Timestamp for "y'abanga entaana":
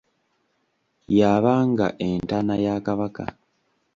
1.17-2.55